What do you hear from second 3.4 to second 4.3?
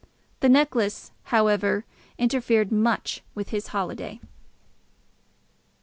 his holiday.